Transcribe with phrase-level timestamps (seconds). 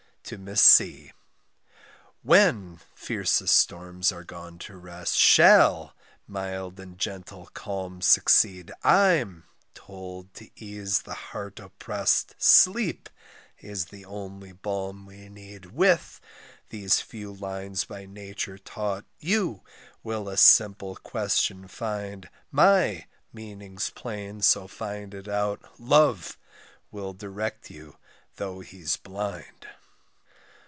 [0.25, 1.11] To Miss C
[2.23, 5.93] =When= fiercest storms are gone to rest, =Shall=
[6.25, 9.43] mild and gentle calms succeed, =I= 'm
[9.73, 13.09] told, to ease the heart opprest, =Sleep=
[13.59, 15.65] is the only balm we need.
[15.71, 16.21] =With=
[16.69, 19.63] these few lines, by nature taught, =You=
[20.01, 26.37] will a simple question find; =My= meaning's plain, so find it out, =Love=
[26.89, 27.97] will direct you,
[28.37, 29.67] tho' he's blind.